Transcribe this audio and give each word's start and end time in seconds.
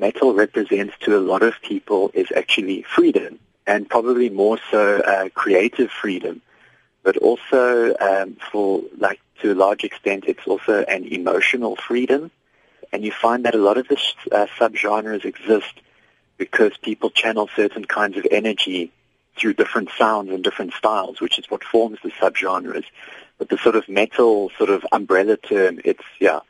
metal 0.00 0.34
represents 0.34 0.94
to 1.00 1.16
a 1.16 1.20
lot 1.32 1.42
of 1.42 1.54
people 1.62 2.10
is 2.14 2.28
actually 2.34 2.82
freedom, 2.82 3.38
and 3.66 3.88
probably 3.88 4.30
more 4.30 4.58
so 4.70 5.00
uh, 5.00 5.28
creative 5.34 5.90
freedom, 5.90 6.40
but 7.02 7.16
also 7.18 7.94
um, 7.98 8.36
for 8.50 8.82
like 8.98 9.20
to 9.40 9.52
a 9.52 9.54
large 9.54 9.84
extent, 9.84 10.24
it's 10.26 10.46
also 10.46 10.84
an 10.84 11.04
emotional 11.04 11.76
freedom. 11.76 12.30
And 12.92 13.04
you 13.04 13.12
find 13.12 13.44
that 13.44 13.54
a 13.54 13.58
lot 13.58 13.78
of 13.78 13.86
the 13.88 13.98
uh, 14.32 14.46
subgenres 14.58 15.24
exist 15.24 15.74
because 16.36 16.72
people 16.78 17.10
channel 17.10 17.48
certain 17.54 17.84
kinds 17.84 18.16
of 18.16 18.26
energy 18.30 18.92
through 19.36 19.54
different 19.54 19.90
sounds 19.96 20.30
and 20.30 20.42
different 20.42 20.72
styles, 20.74 21.20
which 21.20 21.38
is 21.38 21.46
what 21.48 21.62
forms 21.62 21.98
the 22.02 22.10
subgenres. 22.10 22.84
But 23.38 23.48
the 23.48 23.58
sort 23.58 23.76
of 23.76 23.88
metal 23.88 24.50
sort 24.58 24.70
of 24.70 24.84
umbrella 24.92 25.36
term, 25.36 25.80
it's, 25.84 26.04
yeah, 26.18 26.40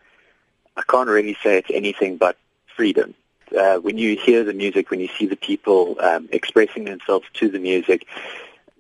I 0.77 0.83
can't 0.89 1.09
really 1.09 1.37
say 1.43 1.59
it's 1.59 1.71
anything 1.73 2.17
but 2.17 2.37
freedom. 2.77 3.15
Uh, 3.57 3.79
when 3.79 3.99
you 3.99 4.17
hear 4.17 4.45
the 4.45 4.53
music, 4.53 4.91
when 4.91 5.01
you 5.01 5.09
see 5.19 5.27
the 5.27 5.37
people 5.37 5.97
um, 6.01 6.29
expressing 6.33 6.85
themselves 6.85 7.27
to 7.35 7.49
the 7.49 7.59
music, 7.59 8.07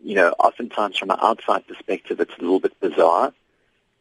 you 0.02 0.14
know, 0.14 0.30
oftentimes 0.38 0.96
from 0.96 1.10
an 1.10 1.18
outside 1.20 1.66
perspective, 1.66 2.20
it's 2.20 2.36
a 2.38 2.40
little 2.40 2.60
bit 2.60 2.78
bizarre. 2.80 3.32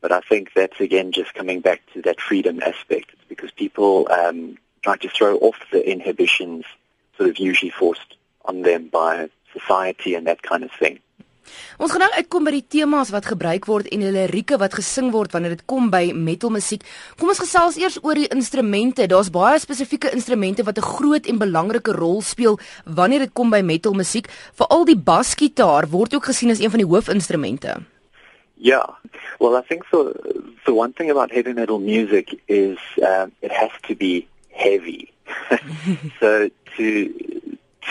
But 0.02 0.12
I 0.12 0.22
think 0.22 0.54
that's 0.54 0.80
again 0.80 1.12
just 1.12 1.34
coming 1.34 1.60
back 1.60 1.82
to 1.94 2.02
that 2.04 2.22
freedom 2.22 2.62
aspect. 2.62 3.12
It's 3.14 3.24
because 3.28 3.52
people 3.52 4.08
um, 4.12 4.58
try 4.82 4.96
to 4.98 5.10
throw 5.10 5.38
off 5.38 5.58
the 5.72 5.90
inhibitions 5.90 6.66
sort 7.18 7.30
of 7.30 7.38
usually 7.38 7.72
forced 7.72 8.16
on 8.46 8.62
them 8.62 8.88
by 8.88 9.30
society 9.54 10.16
and 10.16 10.28
that 10.28 10.42
kind 10.42 10.64
of 10.64 10.72
thing. 10.72 11.00
Ons 11.80 11.92
gaan 11.92 12.04
nou 12.04 12.12
uitkom 12.18 12.44
by 12.44 12.52
die 12.52 12.66
temas 12.68 13.12
wat 13.14 13.26
gebruik 13.30 13.66
word 13.70 13.88
en 13.94 14.04
die 14.04 14.12
lirieke 14.14 14.58
wat 14.62 14.76
gesing 14.78 15.12
word 15.12 15.34
wanneer 15.34 15.56
dit 15.56 15.66
kom 15.70 15.90
by 15.94 16.12
metalmusiek. 16.14 16.84
Kom 17.20 17.32
ons 17.32 17.42
gesels 17.42 17.78
eers 17.80 18.00
oor 18.04 18.20
die 18.20 18.30
instrumente. 18.36 19.08
Daar's 19.08 19.32
baie 19.34 19.60
spesifieke 19.60 20.12
instrumente 20.14 20.64
wat 20.64 20.78
'n 20.78 20.90
groot 20.96 21.26
en 21.26 21.38
belangrike 21.38 21.92
rol 21.92 22.22
speel 22.22 22.60
wanneer 22.86 23.20
dit 23.20 23.34
kom 23.34 23.50
by 23.50 23.62
metalmusiek. 23.62 24.28
Veral 24.54 24.86
die 24.86 24.98
basgitaar 24.98 25.90
word 25.90 26.14
ook 26.14 26.26
gesien 26.26 26.52
as 26.52 26.60
een 26.60 26.72
van 26.72 26.80
die 26.80 26.90
hoofinstrumente. 26.90 27.82
Yeah. 28.60 28.90
Well, 29.40 29.56
I 29.56 29.62
think 29.62 29.86
so. 29.90 30.14
The 30.66 30.74
one 30.74 30.94
thing 30.94 31.10
about 31.10 31.32
heavy 31.32 31.54
metal 31.54 31.80
music 31.80 32.40
is 32.48 32.78
um, 33.02 33.32
it 33.42 33.52
has 33.52 33.72
to 33.88 33.96
be 33.96 34.28
heavy. 34.52 35.14
so 36.20 36.50
to 36.76 37.14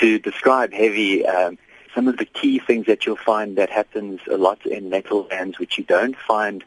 to 0.01 0.19
describe 0.19 0.73
heavy, 0.73 1.27
um, 1.27 1.59
some 1.95 2.09
of 2.09 2.17
the 2.19 2.25
key 2.25 2.59
things 2.59 2.87
that 2.87 3.07
you'll 3.07 3.17
find 3.17 3.57
that 3.57 3.71
happens 3.71 4.21
a 4.31 4.37
lot 4.37 4.65
in 4.67 4.91
metal 4.91 5.25
bands, 5.25 5.59
which 5.59 5.79
you 5.79 5.85
don't 5.85 6.17
find 6.17 6.65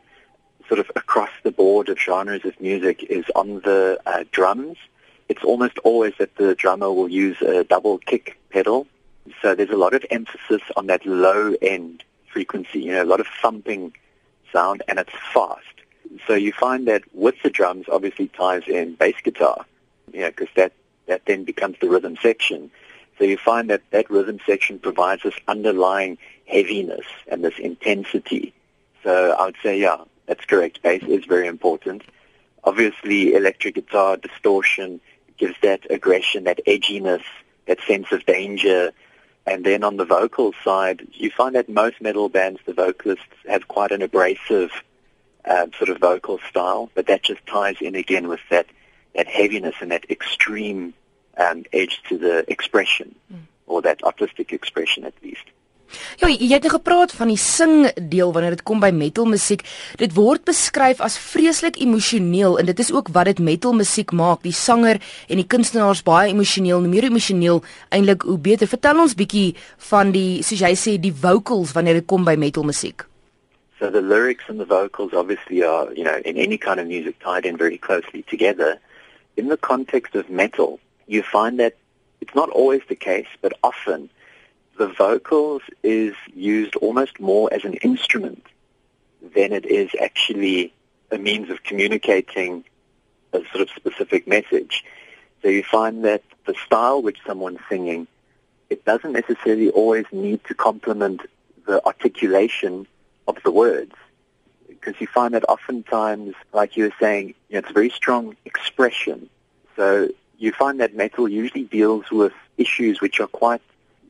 sort 0.68 0.80
of 0.80 0.92
across 0.96 1.30
the 1.44 1.52
board 1.52 1.90
of 1.90 2.00
genres 2.00 2.46
of 2.46 2.60
music, 2.62 3.04
is 3.04 3.26
on 3.36 3.56
the 3.62 4.00
uh, 4.06 4.24
drums. 4.32 4.78
It's 5.30 5.44
almost 5.44 5.78
always 5.80 6.14
that 6.20 6.36
the 6.36 6.56
drummer 6.56 6.92
will 6.92 7.10
use 7.10 7.42
a 7.42 7.64
double 7.64 7.98
kick 8.00 8.38
pedal. 8.50 8.88
So 9.42 9.56
there's 9.56 9.70
a 9.70 9.78
lot 9.78 9.94
of 9.94 10.06
emphasis 10.12 10.62
on 10.76 10.88
that 10.88 11.06
low 11.06 11.56
end 11.62 12.04
frequency, 12.28 12.82
you 12.82 12.92
know, 12.92 13.04
a 13.04 13.06
lot 13.06 13.20
of 13.20 13.28
thumping 13.42 13.94
sound, 14.52 14.84
and 14.88 15.00
it's 15.00 15.14
fast. 15.34 15.66
So 16.28 16.34
you 16.34 16.52
find 16.52 16.88
that 16.88 17.04
with 17.14 17.36
the 17.44 17.50
drums, 17.50 17.86
obviously 17.92 18.28
ties 18.28 18.64
in 18.68 18.96
bass 18.96 19.16
guitar, 19.24 19.66
you 20.14 20.22
know, 20.22 20.30
because 20.30 20.50
that, 20.56 20.74
that 21.08 21.26
then 21.26 21.44
becomes 21.44 21.78
the 21.80 21.90
rhythm 21.90 22.18
section. 22.22 22.72
So 23.22 23.28
you 23.28 23.38
find 23.38 23.70
that 23.70 23.84
that 23.92 24.10
rhythm 24.10 24.40
section 24.48 24.80
provides 24.80 25.22
this 25.22 25.36
underlying 25.48 26.18
heaviness 26.48 27.06
and 27.28 27.44
this 27.44 27.60
intensity. 27.60 28.52
So 29.04 29.36
I 29.38 29.46
would 29.46 29.58
say, 29.62 29.80
yeah, 29.80 29.98
that's 30.26 30.44
correct. 30.46 30.82
Bass 30.82 31.04
is 31.04 31.26
very 31.26 31.46
important. 31.46 32.02
Obviously, 32.64 33.36
electric 33.36 33.76
guitar 33.76 34.18
distortion 34.18 35.02
gives 35.38 35.54
that 35.62 35.82
aggression, 35.92 36.46
that 36.46 36.62
edginess, 36.66 37.22
that 37.68 37.78
sense 37.82 38.12
of 38.12 38.26
danger, 38.26 38.92
and 39.46 39.64
then 39.64 39.84
on 39.84 39.98
the 39.98 40.06
vocal 40.06 40.56
side, 40.64 41.08
you 41.12 41.30
find 41.30 41.54
that 41.54 41.70
most 41.70 42.02
metal 42.02 42.28
bands, 42.28 42.60
the 42.66 42.74
vocalists 42.74 43.26
have 43.48 43.68
quite 43.68 43.92
an 43.92 44.02
abrasive 44.02 44.72
uh, 45.46 45.68
sort 45.78 45.92
of 45.92 46.00
vocal 46.00 46.40
style, 46.50 46.90
but 46.96 47.06
that 47.06 47.22
just 47.22 47.46
ties 47.46 47.76
in 47.82 47.94
again 47.94 48.28
with 48.28 48.42
that, 48.50 48.66
that 49.14 49.28
heaviness 49.28 49.76
and 49.80 49.92
that 49.92 50.10
extreme 50.10 50.96
um, 51.38 51.64
edge 51.72 52.02
to 52.10 52.18
the 52.18 52.44
expression, 52.48 53.16
mm. 53.32 53.40
or 53.68 53.82
that 53.82 54.04
artistic 54.04 54.52
expression 54.52 55.06
at 55.06 55.14
least. 55.24 55.52
Ja, 56.22 56.30
jy 56.30 56.52
het 56.54 56.66
nou 56.66 56.74
gepraat 56.76 57.14
van 57.16 57.32
die 57.32 57.40
sing 57.40 57.90
deel 58.12 58.32
wanneer 58.34 58.56
dit 58.56 58.64
kom 58.68 58.82
by 58.84 58.92
metal 58.96 59.28
musiek. 59.30 59.64
Dit 60.00 60.16
word 60.16 60.46
beskryf 60.48 61.02
as 61.04 61.18
vreeslik 61.20 61.80
emosioneel 61.82 62.58
en 62.62 62.70
dit 62.70 62.80
is 62.80 62.92
ook 62.94 63.12
wat 63.16 63.32
dit 63.32 63.42
metal 63.44 63.76
musiek 63.76 64.12
maak. 64.16 64.44
Die 64.46 64.56
sanger 64.56 65.02
en 65.28 65.42
die 65.42 65.48
kunstenaars 65.48 66.04
baie 66.08 66.32
emosioneel, 66.32 66.84
meer 66.88 67.10
emosioneel 67.10 67.64
eintlik 67.90 68.28
hoe 68.28 68.40
beter. 68.40 68.70
Vertel 68.72 69.04
ons 69.04 69.18
bietjie 69.18 69.56
van 69.92 70.14
die 70.16 70.42
soos 70.46 70.64
jy 70.64 70.74
sê 70.80 70.98
die 71.02 71.16
vocals 71.16 71.76
wanneer 71.76 72.02
dit 72.02 72.08
kom 72.08 72.28
by 72.28 72.38
metal 72.40 72.68
musiek. 72.68 73.08
So 73.80 73.90
the 73.90 74.02
lyrics 74.02 74.46
and 74.48 74.60
the 74.60 74.66
vocals 74.66 75.14
obviously 75.14 75.64
are, 75.64 75.92
you 75.96 76.04
know, 76.04 76.22
in 76.24 76.38
any 76.38 76.58
kind 76.58 76.80
of 76.80 76.86
music 76.86 77.18
tied 77.20 77.46
in 77.46 77.58
very 77.58 77.80
closely 77.80 78.22
together. 78.30 78.78
In 79.38 79.48
the 79.48 79.58
context 79.58 80.14
of 80.14 80.30
metal, 80.30 80.80
you 81.12 81.22
find 81.22 81.60
that 81.60 81.76
it's 82.22 82.34
not 82.34 82.50
always 82.50 82.82
the 82.88 82.96
case, 82.96 83.28
but 83.42 83.54
often 83.64 84.10
the 84.78 84.88
vocals 84.88 85.62
is 85.84 86.16
used 86.34 86.76
almost 86.78 87.20
more 87.20 87.54
as 87.54 87.66
an 87.66 87.74
instrument 87.76 88.46
than 89.36 89.52
it 89.52 89.66
is 89.66 89.90
actually 90.02 90.74
a 91.12 91.18
means 91.18 91.50
of 91.50 91.64
communicating 91.64 92.64
a 93.34 93.42
sort 93.52 93.62
of 93.62 93.70
specific 93.76 94.26
message. 94.26 94.86
So 95.42 95.50
you 95.50 95.64
find 95.64 96.06
that 96.06 96.24
the 96.46 96.56
style 96.66 97.02
which 97.02 97.20
someone's 97.28 97.60
singing, 97.68 98.08
it 98.70 98.86
doesn't 98.86 99.12
necessarily 99.12 99.70
always 99.70 100.06
need 100.14 100.44
to 100.46 100.54
complement 100.54 101.22
the 101.68 101.86
articulation 101.86 102.88
of 103.28 103.38
the 103.44 103.52
words. 103.52 103.94
Because 104.68 104.96
you 105.02 105.08
find 105.08 105.34
that 105.34 105.44
oftentimes, 105.50 106.36
like 106.54 106.78
you 106.78 106.86
were 106.86 106.96
saying, 107.00 107.36
you 107.50 107.54
know, 107.54 107.60
it's 107.60 107.70
a 107.70 107.74
very 107.74 107.90
strong 107.90 108.38
expression. 108.46 109.30
So 109.76 110.10
you 110.42 110.52
find 110.52 110.80
that 110.80 110.96
metal 110.96 111.28
usually 111.28 111.64
deals 111.64 112.10
with 112.12 112.34
issues 112.58 113.02
which 113.02 113.20
are 113.20 113.28
quite 113.28 113.62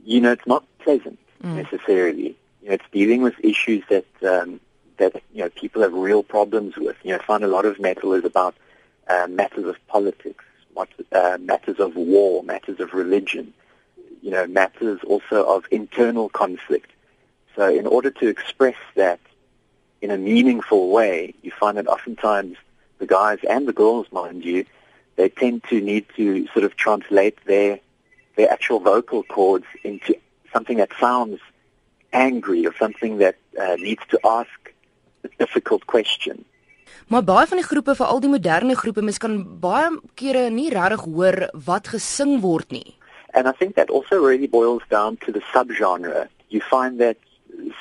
you 0.06 0.22
know, 0.22 0.32
it's 0.32 0.48
not 0.48 0.66
pleasant 0.80 1.20
mm. 1.44 1.56
necessarily. 1.56 2.36
You 2.62 2.70
know, 2.70 2.74
it's 2.74 2.86
dealing 2.92 3.22
with 3.22 3.36
issues 3.44 3.84
that 3.90 4.06
um, 4.24 4.60
that 4.98 5.22
you 5.34 5.44
know 5.44 5.50
people 5.50 5.82
have 5.82 5.94
real 5.94 6.24
problems 6.24 6.78
with. 6.78 6.98
You 7.04 7.12
know, 7.12 7.18
I 7.18 7.24
find 7.24 7.44
a 7.44 7.48
lot 7.48 7.66
of 7.66 7.80
metal 7.80 8.14
is 8.14 8.26
about 8.26 8.56
uh, 9.08 9.28
matters 9.30 9.66
of 9.66 9.76
politics, 9.88 10.44
what, 10.74 10.90
uh, 11.12 11.38
matters 11.40 11.80
of 11.80 11.96
war, 11.96 12.44
matters 12.44 12.80
of 12.80 12.94
religion. 12.94 13.54
You 14.22 14.32
know, 14.32 14.46
matters 14.48 15.00
also 15.06 15.44
of 15.44 15.66
internal 15.72 16.30
conflict. 16.30 16.92
So, 17.56 17.68
in 17.68 17.88
order 17.88 18.12
to 18.12 18.28
express 18.28 18.76
that 18.96 19.20
in 20.02 20.12
a 20.12 20.18
meaningful 20.18 20.90
way, 20.90 21.34
you 21.42 21.52
find 21.52 21.78
that 21.78 21.88
oftentimes 21.88 22.58
the 23.00 23.08
guys 23.08 23.40
and 23.50 23.68
the 23.68 23.74
girls, 23.74 24.08
mind 24.12 24.46
you, 24.46 24.66
they 25.16 25.30
tend 25.30 25.64
to 25.70 25.82
need 25.82 26.06
to 26.16 26.48
sort 26.54 26.66
of 26.66 26.76
translate 26.76 27.38
their 27.46 27.80
their 28.36 28.50
actual 28.52 28.80
vocal 28.80 29.24
cords 29.24 29.66
into 29.84 30.16
something 30.54 30.78
that 30.78 30.92
sounds 31.00 31.40
angry 32.14 32.66
or 32.66 32.74
something 32.80 33.18
that 33.18 33.36
uh, 33.60 33.76
needs 33.76 34.04
to 34.10 34.20
ask 34.24 34.74
a 35.24 35.30
difficult 35.38 35.86
question. 35.86 36.46
Maar 37.08 37.24
baie 37.24 37.48
van 37.48 37.60
die 37.60 37.66
groepe, 37.66 37.96
veral 37.96 38.20
die 38.20 38.30
moderne 38.32 38.76
groepe, 38.76 39.02
mens 39.02 39.20
kan 39.20 39.36
baie 39.60 39.90
kere 40.16 40.50
nie 40.50 40.70
regtig 40.72 41.04
hoor 41.08 41.50
wat 41.66 41.92
gesing 41.92 42.40
word 42.44 42.72
nie. 42.72 42.96
And 43.34 43.48
I 43.48 43.52
think 43.52 43.76
that 43.76 43.90
also 43.90 44.20
really 44.20 44.48
boils 44.48 44.84
down 44.90 45.18
to 45.26 45.32
the 45.32 45.44
subgenre. 45.52 46.28
You 46.50 46.62
find 46.62 47.00
that 47.00 47.18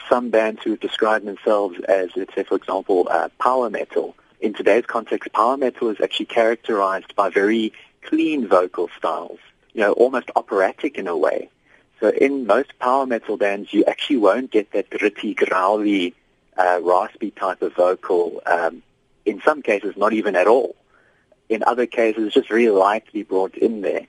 some 0.09 0.31
bands 0.31 0.63
who 0.63 0.77
describe 0.77 1.25
themselves 1.25 1.79
as, 1.89 2.11
let's 2.17 2.35
say, 2.35 2.45
for 2.45 2.57
example, 2.57 3.09
uh, 3.11 3.29
power 3.39 3.71
metal, 3.71 4.15
in 4.41 4.55
today's 4.55 4.87
context, 4.87 5.33
power 5.33 5.57
metal 5.57 5.91
is 5.91 6.01
actually 6.01 6.27
characterized 6.27 7.15
by 7.15 7.31
very 7.31 7.73
clean 8.03 8.49
vocal 8.49 8.89
styles. 8.97 9.39
you 9.73 9.83
know, 9.83 9.93
almost 9.93 10.29
operatic 10.35 10.99
in 10.99 11.07
a 11.07 11.17
way. 11.17 11.49
So 12.01 12.09
in 12.09 12.47
most 12.47 12.77
power 12.81 13.07
metal 13.07 13.37
bands, 13.37 13.73
you 13.73 13.85
actually 13.85 14.17
won't 14.17 14.51
get 14.51 14.73
that 14.73 14.91
gritty, 14.91 15.35
growly, 15.35 16.15
uh, 16.57 16.81
raspy 16.83 17.31
type 17.31 17.63
of 17.63 17.75
vocal. 17.75 18.43
Um, 18.47 18.83
in 19.25 19.41
some 19.43 19.63
cases, 19.63 19.97
not 19.97 20.13
even 20.13 20.35
at 20.35 20.49
all. 20.49 20.75
In 21.49 21.63
other 21.65 21.87
cases, 21.87 22.33
just 22.33 22.51
really 22.51 22.77
lightly 22.77 23.23
brought 23.23 23.55
in 23.55 23.83
there. 23.83 24.07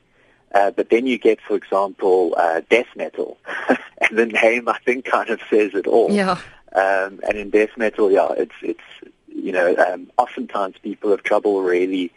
Uh, 0.53 0.71
but 0.71 0.89
then 0.89 1.05
you 1.05 1.17
get, 1.17 1.39
for 1.41 1.55
example, 1.55 2.33
uh, 2.37 2.61
death 2.69 2.87
metal, 2.95 3.37
and 3.69 4.17
the 4.17 4.25
name 4.25 4.67
I 4.67 4.77
think 4.79 5.05
kind 5.05 5.29
of 5.29 5.39
says 5.49 5.71
it 5.73 5.87
all. 5.87 6.11
Yeah. 6.11 6.39
Um, 6.73 7.19
and 7.27 7.37
in 7.37 7.49
death 7.49 7.77
metal, 7.77 8.11
yeah, 8.11 8.29
it's 8.37 8.55
it's 8.61 9.10
you 9.41 9.51
know, 9.51 9.75
um, 9.75 10.11
oftentimes 10.17 10.75
people 10.81 11.11
have 11.11 11.23
trouble 11.23 11.61
really 11.61 12.11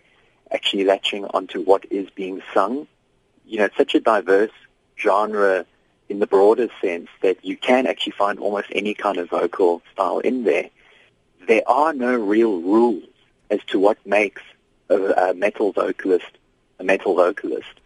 actually 0.51 0.85
latching 0.85 1.25
onto 1.25 1.63
what 1.63 1.85
is 1.91 2.09
being 2.11 2.43
sung 2.53 2.87
you 3.47 3.59
know, 3.59 3.67
it's 3.67 3.77
such 3.77 3.95
a 3.95 4.01
diverse 4.01 4.51
genre 4.97 5.67
in 6.09 6.19
the 6.19 6.27
broader 6.27 6.69
sense 6.81 7.09
that 7.23 7.45
you 7.45 7.57
can 7.57 7.87
actually 7.87 8.13
find 8.13 8.39
almost 8.39 8.69
any 8.73 8.95
kind 8.95 9.19
of 9.19 9.31
vocal 9.31 9.83
style 9.93 10.19
in 10.19 10.45
there. 10.45 10.71
There 11.47 11.63
are 11.67 11.93
no 11.93 12.17
real 12.19 12.61
rules 12.61 13.05
as 13.51 13.61
to 13.69 13.79
what 13.79 13.99
makes 14.07 14.43
a, 14.89 14.97
a 14.97 15.35
metal 15.35 15.73
vocalist 15.73 16.39
a 16.81 16.85
metal 16.85 17.15
vocalist. 17.15 17.81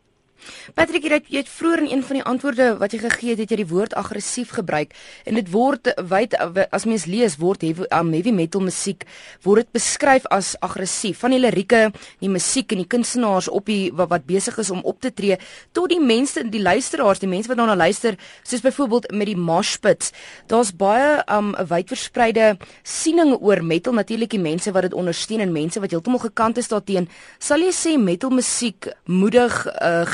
Patrick, 0.74 1.04
jy 1.04 1.12
het, 1.12 1.28
jy 1.28 1.42
het 1.42 1.48
vroeër 1.48 1.82
in 1.84 1.90
een 1.92 2.02
van 2.04 2.18
die 2.18 2.24
antwoorde 2.24 2.68
wat 2.78 2.92
jy 2.92 2.98
gegee 2.98 3.30
het, 3.34 3.42
het 3.42 3.50
jy 3.50 3.60
die 3.62 3.68
woord 3.70 3.94
aggressief 3.98 4.52
gebruik 4.56 4.94
en 5.24 5.38
dit 5.38 5.50
word 5.52 5.90
wyd 6.10 6.34
as 6.70 6.86
mens 6.88 7.06
lees 7.06 7.38
word 7.40 7.62
heavy, 7.62 7.86
um, 7.94 8.12
heavy 8.12 8.32
metal 8.34 8.62
musiek 8.64 9.04
word 9.42 9.66
dit 9.66 9.72
beskryf 9.78 10.26
as 10.34 10.54
aggressief. 10.64 11.18
Van 11.22 11.34
die 11.34 11.40
lirieke, 11.40 11.88
die 12.22 12.30
musiek 12.32 12.72
en 12.72 12.82
die 12.82 12.88
kunstenaars 12.88 13.48
op 13.48 13.66
die 13.68 13.90
wat, 13.92 14.10
wat 14.12 14.26
besig 14.28 14.58
is 14.58 14.70
om 14.74 14.82
op 14.84 15.00
te 15.00 15.12
tree 15.14 15.38
tot 15.76 15.90
die 15.92 16.00
mense, 16.00 16.44
die 16.48 16.62
luisteraars, 16.62 17.22
die 17.22 17.30
mense 17.30 17.50
wat 17.50 17.60
daarna 17.60 17.76
luister, 17.78 18.18
soos 18.42 18.64
byvoorbeeld 18.64 19.10
met 19.12 19.30
die 19.30 19.36
mosh 19.36 19.76
pits. 19.82 20.12
Daar's 20.46 20.72
baie 20.72 21.22
'n 21.26 21.34
um, 21.34 21.54
wydverspreide 21.68 22.56
siening 22.82 23.36
oor 23.40 23.62
metal, 23.64 23.92
natuurlik 23.92 24.30
die 24.30 24.40
mense 24.42 24.72
wat 24.72 24.82
dit 24.82 24.94
ondersteun 24.94 25.40
en 25.40 25.52
mense 25.52 25.80
wat 25.80 25.90
heeltemal 25.90 26.20
gekant 26.20 26.58
is 26.58 26.68
daarteenoor. 26.68 27.08
Sal 27.38 27.60
jy 27.60 27.72
sê 27.72 27.98
metal 27.98 28.30
musiek 28.30 28.88
moedig 29.04 29.66
uh, 29.66 30.04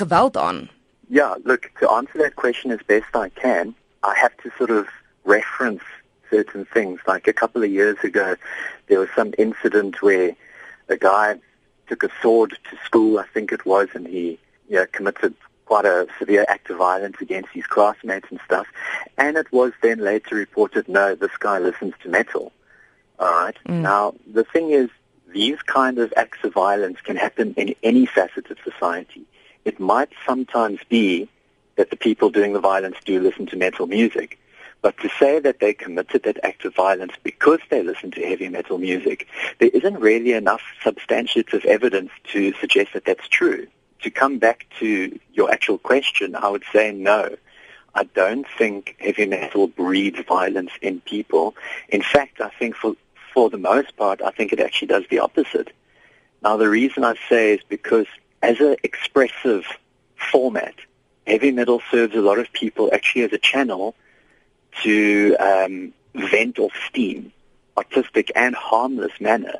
Yeah, 1.10 1.34
look, 1.44 1.70
to 1.80 1.90
answer 1.90 2.18
that 2.18 2.36
question 2.36 2.70
as 2.70 2.80
best 2.86 3.14
I 3.14 3.28
can, 3.28 3.74
I 4.02 4.14
have 4.16 4.36
to 4.38 4.50
sort 4.56 4.70
of 4.70 4.88
reference 5.24 5.82
certain 6.30 6.64
things. 6.64 7.00
Like 7.06 7.28
a 7.28 7.32
couple 7.32 7.62
of 7.62 7.70
years 7.70 7.98
ago, 8.02 8.36
there 8.88 9.00
was 9.00 9.08
some 9.14 9.34
incident 9.38 10.02
where 10.02 10.34
a 10.88 10.96
guy 10.96 11.36
took 11.88 12.02
a 12.02 12.10
sword 12.22 12.56
to 12.70 12.76
school, 12.84 13.18
I 13.18 13.26
think 13.26 13.52
it 13.52 13.66
was, 13.66 13.88
and 13.94 14.06
he 14.06 14.38
you 14.68 14.76
know, 14.76 14.86
committed 14.86 15.34
quite 15.66 15.84
a 15.84 16.06
severe 16.18 16.44
act 16.48 16.70
of 16.70 16.78
violence 16.78 17.16
against 17.20 17.50
his 17.50 17.66
classmates 17.66 18.26
and 18.30 18.40
stuff. 18.44 18.66
And 19.16 19.36
it 19.36 19.50
was 19.52 19.72
then 19.82 19.98
later 19.98 20.36
reported, 20.36 20.88
no, 20.88 21.14
this 21.14 21.36
guy 21.38 21.58
listens 21.58 21.94
to 22.02 22.08
metal. 22.08 22.52
All 23.18 23.30
right. 23.30 23.56
Mm. 23.68 23.80
Now, 23.80 24.14
the 24.32 24.44
thing 24.44 24.70
is, 24.70 24.90
these 25.28 25.60
kind 25.62 25.98
of 25.98 26.12
acts 26.16 26.38
of 26.44 26.52
violence 26.52 27.00
can 27.00 27.16
happen 27.16 27.54
in 27.56 27.74
any 27.82 28.06
facet 28.06 28.50
of 28.50 28.58
society. 28.62 29.24
It 29.64 29.80
might 29.80 30.10
sometimes 30.26 30.80
be 30.88 31.28
that 31.76 31.90
the 31.90 31.96
people 31.96 32.30
doing 32.30 32.52
the 32.52 32.60
violence 32.60 32.96
do 33.04 33.20
listen 33.20 33.46
to 33.46 33.56
metal 33.56 33.86
music. 33.86 34.38
But 34.82 34.98
to 34.98 35.08
say 35.18 35.38
that 35.40 35.60
they 35.60 35.72
committed 35.72 36.24
that 36.24 36.38
act 36.44 36.64
of 36.66 36.74
violence 36.74 37.14
because 37.22 37.60
they 37.70 37.82
listen 37.82 38.10
to 38.12 38.20
heavy 38.20 38.48
metal 38.50 38.76
music, 38.76 39.26
there 39.58 39.70
isn't 39.72 39.98
really 39.98 40.32
enough 40.32 40.60
substantiative 40.84 41.64
evidence 41.64 42.10
to 42.32 42.52
suggest 42.60 42.92
that 42.92 43.06
that's 43.06 43.26
true. 43.28 43.66
To 44.02 44.10
come 44.10 44.38
back 44.38 44.66
to 44.80 45.18
your 45.32 45.50
actual 45.50 45.78
question, 45.78 46.36
I 46.36 46.48
would 46.48 46.64
say 46.70 46.92
no. 46.92 47.34
I 47.94 48.04
don't 48.04 48.46
think 48.58 48.96
heavy 48.98 49.24
metal 49.24 49.68
breeds 49.68 50.20
violence 50.28 50.72
in 50.82 51.00
people. 51.00 51.54
In 51.88 52.02
fact, 52.02 52.40
I 52.40 52.50
think 52.50 52.76
for 52.76 52.94
for 53.32 53.50
the 53.50 53.58
most 53.58 53.96
part, 53.96 54.22
I 54.22 54.30
think 54.30 54.52
it 54.52 54.60
actually 54.60 54.88
does 54.88 55.04
the 55.10 55.18
opposite. 55.18 55.72
Now, 56.42 56.56
the 56.56 56.68
reason 56.68 57.04
I 57.04 57.14
say 57.28 57.54
is 57.54 57.60
because 57.68 58.06
as 58.44 58.60
an 58.60 58.76
expressive 58.82 59.64
format, 60.16 60.74
heavy 61.26 61.50
metal 61.50 61.80
serves 61.90 62.14
a 62.14 62.20
lot 62.20 62.38
of 62.38 62.52
people 62.52 62.90
actually 62.92 63.22
as 63.22 63.32
a 63.32 63.38
channel 63.38 63.94
to 64.82 65.34
um, 65.40 65.94
vent 66.14 66.58
off 66.58 66.72
steam, 66.86 67.32
artistic 67.78 68.30
and 68.36 68.54
harmless 68.54 69.18
manner. 69.18 69.54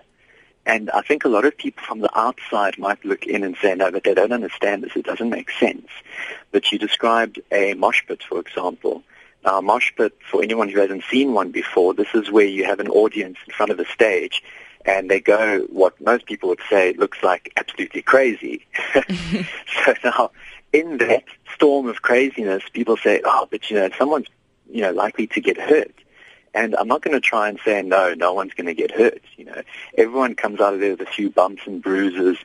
And 0.66 0.90
I 0.90 1.00
think 1.00 1.24
a 1.24 1.28
lot 1.28 1.46
of 1.46 1.56
people 1.56 1.82
from 1.82 2.00
the 2.00 2.10
outside 2.18 2.78
might 2.78 3.02
look 3.06 3.26
in 3.26 3.42
and 3.42 3.56
say, 3.56 3.74
no, 3.74 3.90
but 3.90 4.04
they 4.04 4.12
don't 4.12 4.32
understand 4.32 4.82
this. 4.82 4.96
It 4.96 5.06
doesn't 5.06 5.30
make 5.30 5.50
sense. 5.50 5.88
But 6.52 6.70
you 6.70 6.78
described 6.78 7.40
a 7.50 7.72
mosh 7.72 8.02
pit, 8.06 8.22
for 8.28 8.38
example. 8.38 9.02
Now, 9.46 9.58
a 9.58 9.62
mosh 9.62 9.92
pit, 9.96 10.12
for 10.30 10.42
anyone 10.42 10.68
who 10.68 10.80
hasn't 10.80 11.04
seen 11.10 11.32
one 11.32 11.52
before, 11.52 11.94
this 11.94 12.14
is 12.14 12.30
where 12.30 12.46
you 12.46 12.64
have 12.66 12.80
an 12.80 12.88
audience 12.88 13.38
in 13.46 13.54
front 13.54 13.72
of 13.72 13.80
a 13.80 13.86
stage 13.86 14.42
and 14.86 15.10
they 15.10 15.20
go 15.20 15.60
what 15.70 15.98
most 16.00 16.26
people 16.26 16.48
would 16.50 16.60
say 16.68 16.92
looks 16.94 17.22
like 17.22 17.52
absolutely 17.56 18.02
crazy. 18.02 18.66
so 19.84 19.94
now, 20.04 20.30
in 20.72 20.98
that 20.98 21.24
storm 21.52 21.86
of 21.86 22.02
craziness, 22.02 22.62
people 22.72 22.96
say, 22.96 23.20
oh, 23.24 23.48
but 23.50 23.70
you 23.70 23.76
know, 23.76 23.88
someone's, 23.96 24.26
you 24.70 24.82
know, 24.82 24.92
likely 24.92 25.26
to 25.28 25.40
get 25.40 25.56
hurt. 25.56 25.94
And 26.52 26.76
I'm 26.76 26.86
not 26.86 27.02
going 27.02 27.14
to 27.14 27.20
try 27.20 27.48
and 27.48 27.58
say, 27.64 27.82
no, 27.82 28.14
no 28.14 28.32
one's 28.32 28.54
going 28.54 28.66
to 28.66 28.74
get 28.74 28.92
hurt. 28.92 29.22
You 29.36 29.46
know, 29.46 29.62
everyone 29.98 30.34
comes 30.34 30.60
out 30.60 30.74
of 30.74 30.80
there 30.80 30.90
with 30.90 31.00
a 31.00 31.10
few 31.10 31.30
bumps 31.30 31.62
and 31.66 31.82
bruises. 31.82 32.38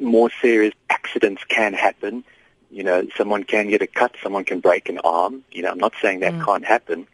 More 0.00 0.30
serious 0.40 0.74
accidents 0.88 1.42
can 1.48 1.74
happen. 1.74 2.24
You 2.70 2.84
know, 2.84 3.06
someone 3.16 3.44
can 3.44 3.68
get 3.68 3.82
a 3.82 3.86
cut, 3.86 4.14
someone 4.22 4.44
can 4.44 4.60
break 4.60 4.88
an 4.88 4.98
arm. 4.98 5.42
You 5.50 5.62
know, 5.62 5.70
I'm 5.70 5.78
not 5.78 5.92
saying 6.00 6.20
that 6.20 6.32
mm. 6.32 6.44
can't 6.44 6.64
happen. 6.64 7.06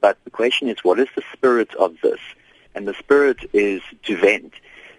But 0.00 0.18
the 0.24 0.30
question 0.30 0.68
is, 0.68 0.82
what 0.82 0.98
is 0.98 1.08
the 1.14 1.22
spirit 1.32 1.74
of 1.74 1.96
this? 2.02 2.20
And 2.74 2.86
the 2.86 2.94
spirit 2.94 3.50
is 3.52 3.82
to 4.04 4.16
vent. 4.16 4.54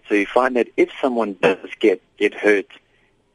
So 0.08 0.16
you 0.16 0.26
find 0.26 0.56
that 0.56 0.68
if 0.78 0.90
someone 1.02 1.38
does 1.42 1.70
get, 1.80 2.02
get 2.18 2.34
hurt 2.34 2.68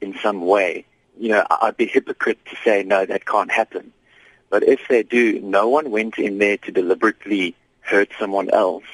in 0.00 0.14
some 0.22 0.42
way, 0.44 0.84
you 1.18 1.30
know, 1.30 1.46
I'd 1.50 1.76
be 1.76 1.86
hypocrite 1.86 2.38
to 2.46 2.56
say, 2.64 2.82
no, 2.82 3.06
that 3.06 3.24
can't 3.24 3.50
happen. 3.50 3.92
But 4.50 4.62
if 4.62 4.80
they 4.88 5.02
do, 5.02 5.40
no 5.40 5.68
one 5.68 5.90
went 5.90 6.18
in 6.18 6.38
there 6.38 6.58
to 6.58 6.72
deliberately 6.72 7.54
hurt 7.80 8.10
someone 8.18 8.50
else. 8.50 8.84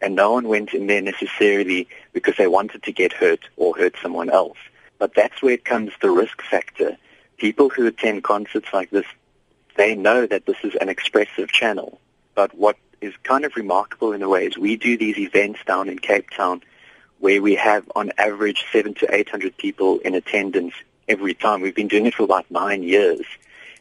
And 0.00 0.14
no 0.14 0.32
one 0.32 0.46
went 0.46 0.74
in 0.74 0.86
there 0.86 1.02
necessarily 1.02 1.88
because 2.12 2.36
they 2.36 2.46
wanted 2.46 2.82
to 2.84 2.92
get 2.92 3.12
hurt 3.12 3.40
or 3.56 3.76
hurt 3.76 3.96
someone 4.00 4.30
else. 4.30 4.58
But 4.98 5.14
that's 5.14 5.42
where 5.42 5.54
it 5.54 5.64
comes 5.64 5.92
the 6.00 6.10
risk 6.10 6.42
factor. 6.42 6.96
People 7.38 7.68
who 7.68 7.86
attend 7.86 8.22
concerts 8.22 8.68
like 8.72 8.90
this, 8.90 9.06
they 9.76 9.94
know 9.94 10.26
that 10.26 10.46
this 10.46 10.56
is 10.62 10.74
an 10.80 10.88
expressive 10.88 11.50
channel. 11.50 12.00
But 12.34 12.54
what 12.54 12.76
is 13.06 13.14
kind 13.22 13.44
of 13.44 13.56
remarkable 13.56 14.12
in 14.12 14.22
a 14.22 14.28
way 14.28 14.46
is 14.46 14.58
we 14.58 14.76
do 14.76 14.98
these 14.98 15.18
events 15.18 15.60
down 15.66 15.88
in 15.88 15.98
Cape 15.98 16.30
Town 16.30 16.62
where 17.18 17.40
we 17.40 17.54
have 17.54 17.90
on 17.96 18.12
average 18.18 18.64
seven 18.72 18.92
to 18.94 19.14
eight 19.14 19.28
hundred 19.30 19.56
people 19.56 19.98
in 20.00 20.14
attendance 20.14 20.74
every 21.08 21.34
time. 21.34 21.60
We've 21.60 21.74
been 21.74 21.88
doing 21.88 22.06
it 22.06 22.14
for 22.14 22.24
about 22.24 22.50
nine 22.50 22.82
years. 22.82 23.24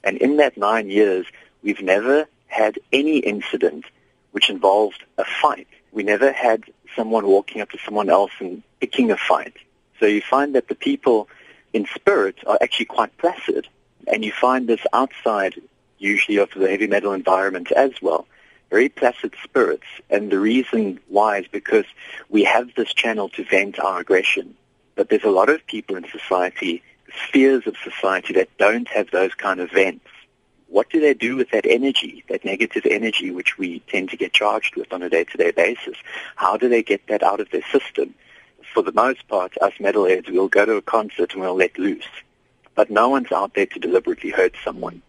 And 0.04 0.18
in 0.18 0.38
that 0.38 0.58
nine 0.58 0.90
years, 0.90 1.26
we've 1.64 1.82
never 1.82 2.28
had 2.48 2.80
any 2.94 3.18
incident 3.18 3.86
which 4.32 4.50
involved 4.50 5.04
a 5.18 5.26
fight. 5.26 5.68
We 5.92 6.04
never 6.04 6.32
had 6.32 6.64
someone 6.96 7.26
walking 7.26 7.62
up 7.62 7.72
to 7.72 7.80
someone 7.84 8.10
else 8.10 8.32
and 8.40 8.64
picking 8.80 9.12
a 9.12 9.18
fight. 9.18 9.56
So 10.00 10.06
you 10.06 10.22
find 10.22 10.56
that 10.56 10.68
the 10.68 10.76
people 10.76 11.28
in 11.74 11.88
spirit 11.94 12.38
are 12.46 12.58
actually 12.62 12.86
quite 12.86 13.18
placid. 13.18 13.68
And 14.08 14.24
you 14.24 14.32
find 14.32 14.68
this 14.68 14.82
outside, 14.94 15.56
usually 15.98 16.38
of 16.38 16.50
the 16.56 16.70
heavy 16.70 16.88
metal 16.88 17.14
environment 17.14 17.72
as 17.72 17.92
well, 18.02 18.28
very 18.76 18.90
placid 18.90 19.34
spirits. 19.42 19.88
And 20.10 20.30
the 20.30 20.38
reason 20.38 20.82
mm. 20.96 21.00
why 21.08 21.38
is 21.38 21.48
because 21.48 21.86
we 22.28 22.44
have 22.44 22.68
this 22.76 22.94
channel 22.94 23.30
to 23.30 23.46
vent 23.46 23.80
our 23.80 24.02
aggression. 24.02 24.54
But 24.96 25.08
there's 25.08 25.24
a 25.24 25.38
lot 25.40 25.48
of 25.48 25.66
people 25.66 25.96
in 25.96 26.06
society 26.10 26.84
spheres 27.26 27.66
of 27.68 27.78
society 27.82 28.34
that 28.34 28.50
don't 28.58 28.90
have 28.90 29.12
those 29.12 29.34
kind 29.34 29.62
of 29.62 29.72
vents. 29.72 30.10
What 30.68 30.90
do 30.90 31.00
they 31.00 31.14
do 31.14 31.38
with 31.38 31.52
that 31.52 31.66
energy, 31.66 32.26
that 32.28 32.44
negative 32.44 32.86
energy 32.86 33.32
which 33.32 33.58
we 33.58 33.80
tend 33.92 34.10
to 34.10 34.18
get 34.18 34.34
charged 34.34 34.76
with 34.76 34.92
on 34.92 35.02
a 35.04 35.10
day-to-day 35.10 35.52
basis? 35.52 35.96
How 36.36 36.58
do 36.58 36.68
they 36.68 36.84
get 36.84 37.08
that 37.08 37.24
out 37.24 37.40
of 37.40 37.50
their 37.52 37.66
system? 37.72 38.14
For 38.74 38.84
the 38.84 38.92
most 38.92 39.26
part, 39.30 39.54
us 39.62 39.76
metalheads, 39.80 40.30
we'll 40.30 40.50
go 40.50 40.66
to 40.66 40.76
a 40.76 40.82
concert 40.82 41.32
and 41.32 41.42
we'll 41.42 41.56
let 41.56 41.80
loose. 41.80 42.12
But 42.74 42.90
no 42.90 43.08
one's 43.08 43.32
out 43.32 43.54
there 43.54 43.68
to 43.68 43.80
deliberately 43.80 44.32
hurt 44.32 44.56
someone. 44.66 45.02